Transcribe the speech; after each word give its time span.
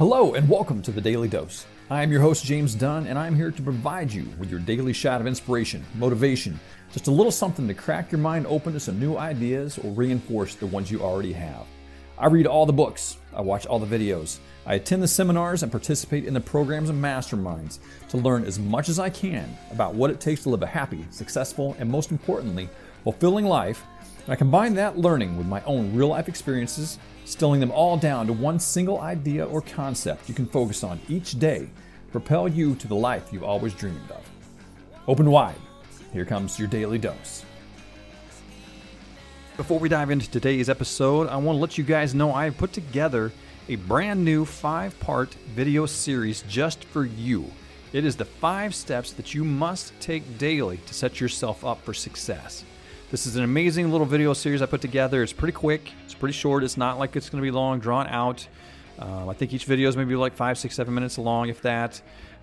Hello, 0.00 0.32
and 0.32 0.48
welcome 0.48 0.80
to 0.80 0.92
the 0.92 1.00
Daily 1.02 1.28
Dose. 1.28 1.66
I 1.90 2.02
am 2.02 2.10
your 2.10 2.22
host, 2.22 2.42
James 2.46 2.74
Dunn, 2.74 3.06
and 3.06 3.18
I'm 3.18 3.36
here 3.36 3.50
to 3.50 3.62
provide 3.62 4.10
you 4.10 4.30
with 4.38 4.50
your 4.50 4.60
daily 4.60 4.94
shot 4.94 5.20
of 5.20 5.26
inspiration, 5.26 5.84
motivation, 5.94 6.58
just 6.90 7.08
a 7.08 7.10
little 7.10 7.30
something 7.30 7.68
to 7.68 7.74
crack 7.74 8.10
your 8.10 8.18
mind 8.18 8.46
open 8.46 8.72
to 8.72 8.80
some 8.80 8.98
new 8.98 9.18
ideas 9.18 9.76
or 9.76 9.90
reinforce 9.90 10.54
the 10.54 10.64
ones 10.64 10.90
you 10.90 11.02
already 11.02 11.34
have. 11.34 11.66
I 12.16 12.28
read 12.28 12.46
all 12.46 12.64
the 12.64 12.72
books, 12.72 13.18
I 13.36 13.42
watch 13.42 13.66
all 13.66 13.78
the 13.78 13.98
videos, 13.98 14.38
I 14.64 14.76
attend 14.76 15.02
the 15.02 15.06
seminars 15.06 15.62
and 15.62 15.70
participate 15.70 16.24
in 16.24 16.32
the 16.32 16.40
programs 16.40 16.88
and 16.88 17.04
masterminds 17.04 17.80
to 18.08 18.16
learn 18.16 18.44
as 18.44 18.58
much 18.58 18.88
as 18.88 18.98
I 18.98 19.10
can 19.10 19.54
about 19.70 19.94
what 19.94 20.10
it 20.10 20.18
takes 20.18 20.44
to 20.44 20.48
live 20.48 20.62
a 20.62 20.66
happy, 20.66 21.04
successful, 21.10 21.76
and 21.78 21.90
most 21.90 22.10
importantly, 22.10 22.70
fulfilling 23.04 23.44
life. 23.44 23.84
And 24.30 24.36
I 24.36 24.38
combine 24.38 24.74
that 24.74 24.96
learning 24.96 25.36
with 25.36 25.48
my 25.48 25.60
own 25.64 25.92
real 25.92 26.06
life 26.06 26.28
experiences 26.28 27.00
stilling 27.24 27.58
them 27.58 27.72
all 27.72 27.96
down 27.96 28.28
to 28.28 28.32
one 28.32 28.60
single 28.60 29.00
idea 29.00 29.44
or 29.44 29.60
concept 29.60 30.28
you 30.28 30.36
can 30.36 30.46
focus 30.46 30.84
on 30.84 31.00
each 31.08 31.36
day 31.40 31.68
to 32.06 32.12
propel 32.12 32.46
you 32.46 32.76
to 32.76 32.86
the 32.86 32.94
life 32.94 33.32
you've 33.32 33.42
always 33.42 33.74
dreamed 33.74 34.08
of. 34.12 34.24
Open 35.08 35.32
wide. 35.32 35.56
Here 36.12 36.24
comes 36.24 36.60
your 36.60 36.68
daily 36.68 36.96
dose. 36.96 37.44
Before 39.56 39.80
we 39.80 39.88
dive 39.88 40.12
into 40.12 40.30
today's 40.30 40.70
episode, 40.70 41.26
I 41.26 41.34
want 41.34 41.56
to 41.56 41.60
let 41.60 41.76
you 41.76 41.82
guys 41.82 42.14
know 42.14 42.32
I 42.32 42.44
have 42.44 42.56
put 42.56 42.72
together 42.72 43.32
a 43.68 43.74
brand 43.74 44.24
new 44.24 44.44
five 44.44 44.96
part 45.00 45.34
video 45.56 45.86
series 45.86 46.42
just 46.42 46.84
for 46.84 47.04
you. 47.04 47.50
It 47.92 48.04
is 48.04 48.14
the 48.14 48.26
five 48.26 48.76
steps 48.76 49.10
that 49.14 49.34
you 49.34 49.42
must 49.42 49.92
take 49.98 50.38
daily 50.38 50.76
to 50.86 50.94
set 50.94 51.20
yourself 51.20 51.64
up 51.64 51.82
for 51.82 51.92
success. 51.92 52.64
This 53.10 53.26
is 53.26 53.34
an 53.34 53.42
amazing 53.42 53.90
little 53.90 54.06
video 54.06 54.32
series 54.34 54.62
I 54.62 54.66
put 54.66 54.80
together. 54.80 55.20
It's 55.24 55.32
pretty 55.32 55.50
quick, 55.50 55.90
it's 56.04 56.14
pretty 56.14 56.32
short. 56.32 56.62
It's 56.62 56.76
not 56.76 56.96
like 57.00 57.16
it's 57.16 57.28
going 57.28 57.42
to 57.42 57.44
be 57.44 57.50
long, 57.50 57.80
drawn 57.80 58.06
out. 58.06 58.46
Um, 59.00 59.28
I 59.28 59.34
think 59.34 59.52
each 59.52 59.64
video 59.64 59.88
is 59.88 59.96
maybe 59.96 60.14
like 60.14 60.32
five, 60.32 60.56
six, 60.56 60.76
seven 60.76 60.94
minutes 60.94 61.18
long, 61.18 61.48
if 61.48 61.60
that. 61.62 62.00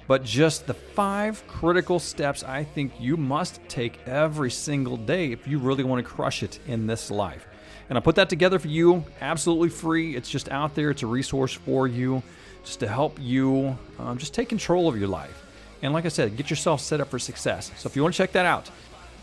But 0.08 0.26
just 0.26 0.68
the 0.68 0.74
five 0.74 1.42
critical 1.48 2.00
steps 2.00 2.44
I 2.44 2.66
think 2.66 2.92
you 3.00 3.16
must 3.16 3.62
take 3.70 4.06
every 4.06 4.52
single 4.52 4.98
day 4.98 5.32
if 5.32 5.48
you 5.48 5.58
really 5.58 5.86
want 5.86 6.06
to 6.06 6.12
crush 6.12 6.44
it 6.44 6.59
in 6.68 6.86
this 6.86 7.09
life. 7.09 7.48
And 7.88 7.98
I 7.98 8.02
put 8.02 8.16
that 8.16 8.28
together 8.28 8.59
for 8.59 8.68
you, 8.68 9.06
absolutely 9.22 9.70
free. 9.70 10.18
It's 10.18 10.30
just 10.30 10.50
out 10.50 10.76
there, 10.76 10.90
it's 10.90 11.02
a 11.02 11.08
resource 11.08 11.54
for 11.54 11.88
you, 11.88 12.22
just 12.66 12.81
to 12.81 12.90
help 12.90 13.18
you 13.22 13.78
um, 14.00 14.18
just 14.18 14.34
take 14.34 14.50
control 14.50 14.90
of 14.90 15.00
your 15.00 15.08
life. 15.08 15.46
And 15.81 15.94
like 15.94 16.06
I 16.06 16.09
said, 16.09 16.36
get 16.36 16.50
yourself 16.50 16.81
set 16.81 17.00
up 17.00 17.09
for 17.09 17.20
success. 17.20 17.72
So 17.78 17.88
if 17.88 17.96
you 17.96 18.02
want 18.02 18.16
to 18.16 18.18
check 18.18 18.34
that 18.34 18.46
out, 18.46 18.70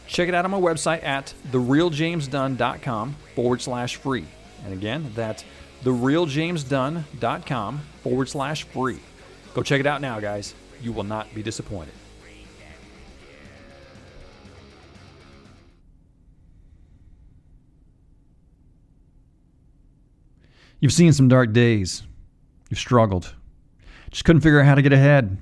Check 0.06 0.28
it 0.28 0.34
out 0.34 0.44
on 0.44 0.50
my 0.50 0.60
website 0.60 1.02
at 1.02 1.34
therealjamesdunn.com 1.50 3.16
forward 3.34 3.60
slash 3.60 3.96
free. 3.96 4.26
And 4.64 4.72
again, 4.72 5.10
that's 5.14 5.44
therealjamesdunn.com 5.82 7.80
forward 8.02 8.28
slash 8.28 8.64
free. 8.64 9.00
Go 9.54 9.62
check 9.62 9.80
it 9.80 9.86
out 9.86 10.00
now, 10.00 10.20
guys. 10.20 10.54
You 10.82 10.92
will 10.92 11.04
not 11.04 11.34
be 11.34 11.42
disappointed. 11.42 11.94
You've 20.80 20.92
seen 20.92 21.14
some 21.14 21.28
dark 21.28 21.52
days. 21.54 22.02
You've 22.68 22.78
struggled. 22.78 23.34
Just 24.10 24.26
couldn't 24.26 24.42
figure 24.42 24.60
out 24.60 24.66
how 24.66 24.74
to 24.74 24.82
get 24.82 24.92
ahead. 24.92 25.38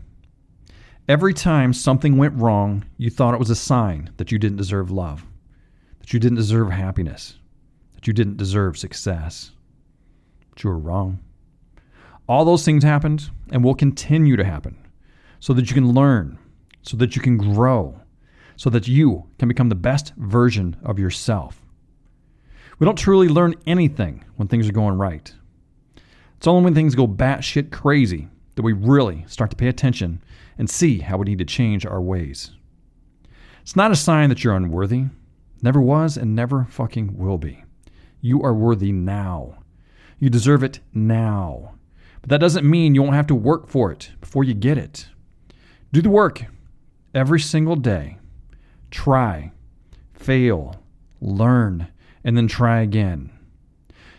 Every 1.08 1.34
time 1.34 1.72
something 1.72 2.16
went 2.16 2.40
wrong, 2.40 2.84
you 2.96 3.10
thought 3.10 3.34
it 3.34 3.40
was 3.40 3.50
a 3.50 3.56
sign 3.56 4.10
that 4.18 4.30
you 4.30 4.38
didn't 4.38 4.58
deserve 4.58 4.88
love, 4.88 5.26
that 5.98 6.12
you 6.12 6.20
didn't 6.20 6.36
deserve 6.36 6.70
happiness, 6.70 7.38
that 7.94 8.06
you 8.06 8.12
didn't 8.12 8.36
deserve 8.36 8.78
success. 8.78 9.50
But 10.50 10.62
you 10.62 10.70
were 10.70 10.78
wrong. 10.78 11.18
All 12.28 12.44
those 12.44 12.64
things 12.64 12.84
happened 12.84 13.30
and 13.50 13.64
will 13.64 13.74
continue 13.74 14.36
to 14.36 14.44
happen 14.44 14.78
so 15.40 15.52
that 15.54 15.68
you 15.68 15.74
can 15.74 15.92
learn, 15.92 16.38
so 16.82 16.96
that 16.98 17.16
you 17.16 17.22
can 17.22 17.36
grow, 17.36 18.00
so 18.54 18.70
that 18.70 18.86
you 18.86 19.24
can 19.40 19.48
become 19.48 19.70
the 19.70 19.74
best 19.74 20.14
version 20.16 20.76
of 20.84 21.00
yourself. 21.00 21.60
We 22.78 22.84
don't 22.84 22.96
truly 22.96 23.28
learn 23.28 23.56
anything 23.66 24.24
when 24.36 24.46
things 24.46 24.68
are 24.68 24.72
going 24.72 24.98
right. 24.98 25.34
It's 26.36 26.46
only 26.46 26.62
when 26.62 26.74
things 26.74 26.94
go 26.94 27.08
batshit 27.08 27.72
crazy 27.72 28.28
that 28.54 28.62
we 28.62 28.72
really 28.72 29.24
start 29.26 29.50
to 29.50 29.56
pay 29.56 29.68
attention 29.68 30.22
and 30.58 30.68
see 30.68 30.98
how 30.98 31.16
we 31.16 31.24
need 31.24 31.38
to 31.38 31.44
change 31.44 31.86
our 31.86 32.00
ways. 32.00 32.52
It's 33.62 33.76
not 33.76 33.90
a 33.90 33.96
sign 33.96 34.28
that 34.28 34.42
you're 34.42 34.56
unworthy, 34.56 35.04
never 35.62 35.80
was 35.80 36.16
and 36.16 36.34
never 36.34 36.66
fucking 36.70 37.16
will 37.16 37.38
be. 37.38 37.64
You 38.20 38.42
are 38.42 38.54
worthy 38.54 38.92
now. 38.92 39.58
You 40.18 40.30
deserve 40.30 40.62
it 40.62 40.80
now. 40.92 41.74
But 42.20 42.30
that 42.30 42.40
doesn't 42.40 42.68
mean 42.68 42.94
you 42.94 43.02
won't 43.02 43.14
have 43.14 43.26
to 43.28 43.34
work 43.34 43.68
for 43.68 43.90
it 43.90 44.10
before 44.20 44.44
you 44.44 44.54
get 44.54 44.78
it. 44.78 45.08
Do 45.92 46.02
the 46.02 46.08
work 46.08 46.44
every 47.14 47.40
single 47.40 47.76
day. 47.76 48.18
Try, 48.90 49.52
fail, 50.14 50.76
learn, 51.20 51.88
and 52.24 52.36
then 52.36 52.46
try 52.46 52.80
again. 52.80 53.30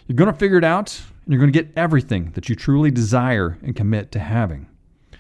You're 0.08 0.18
going 0.18 0.32
to 0.32 0.38
figure 0.38 0.58
it 0.58 0.64
out, 0.64 1.02
and 1.24 1.34
you're 1.34 1.40
going 1.40 1.52
to 1.52 1.64
get 1.64 1.74
everything 1.78 2.32
that 2.32 2.50
you 2.50 2.56
truly 2.56 2.92
desire 2.92 3.58
and 3.62 3.76
commit 3.76 4.12
to 4.12 4.20
having. 4.20 4.68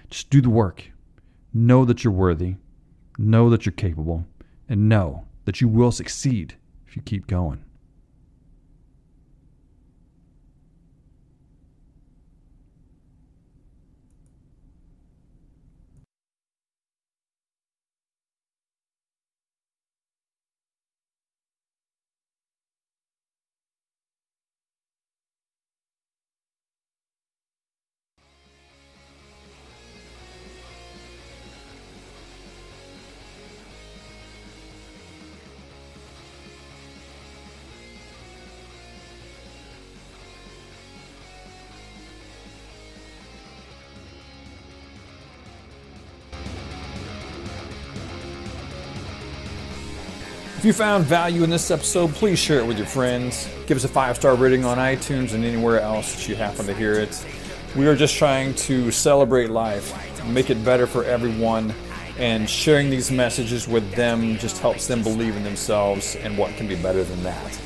Just 0.09 0.29
do 0.29 0.41
the 0.41 0.49
work. 0.49 0.91
Know 1.53 1.85
that 1.85 2.03
you're 2.03 2.13
worthy, 2.13 2.55
know 3.17 3.49
that 3.49 3.65
you're 3.65 3.73
capable, 3.73 4.25
and 4.67 4.89
know 4.89 5.25
that 5.45 5.61
you 5.61 5.67
will 5.67 5.91
succeed 5.91 6.55
if 6.87 6.95
you 6.95 7.01
keep 7.01 7.27
going. 7.27 7.63
If 50.63 50.67
you 50.67 50.71
found 50.71 51.03
value 51.03 51.43
in 51.43 51.49
this 51.49 51.69
episode, 51.71 52.13
please 52.13 52.39
share 52.39 52.59
it 52.59 52.65
with 52.65 52.77
your 52.77 52.87
friends. 52.87 53.49
Give 53.67 53.75
us 53.75 53.83
a 53.83 53.89
five 53.89 54.15
star 54.15 54.33
rating 54.35 54.63
on 54.63 54.77
iTunes 54.77 55.33
and 55.33 55.43
anywhere 55.43 55.81
else 55.81 56.15
that 56.15 56.29
you 56.29 56.37
happen 56.37 56.65
to 56.67 56.73
hear 56.73 56.93
it. 56.93 57.25
We 57.75 57.85
are 57.87 57.97
just 57.97 58.15
trying 58.15 58.53
to 58.53 58.89
celebrate 58.89 59.49
life, 59.49 59.93
make 60.25 60.49
it 60.49 60.63
better 60.63 60.87
for 60.87 61.03
everyone, 61.03 61.73
and 62.17 62.49
sharing 62.49 62.89
these 62.89 63.11
messages 63.11 63.67
with 63.67 63.93
them 63.93 64.37
just 64.37 64.61
helps 64.61 64.87
them 64.87 65.03
believe 65.03 65.35
in 65.35 65.43
themselves 65.43 66.15
and 66.15 66.37
what 66.37 66.55
can 66.55 66.65
be 66.65 66.77
better 66.77 67.03
than 67.03 67.21
that. 67.23 67.59